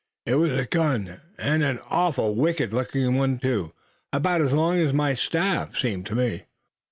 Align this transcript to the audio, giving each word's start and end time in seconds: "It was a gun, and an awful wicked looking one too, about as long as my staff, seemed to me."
"It 0.25 0.33
was 0.33 0.49
a 0.53 0.65
gun, 0.65 1.21
and 1.37 1.61
an 1.61 1.77
awful 1.91 2.33
wicked 2.33 2.73
looking 2.73 3.13
one 3.17 3.37
too, 3.37 3.71
about 4.11 4.41
as 4.41 4.51
long 4.51 4.79
as 4.79 4.93
my 4.93 5.13
staff, 5.13 5.77
seemed 5.77 6.07
to 6.07 6.15
me." 6.15 6.45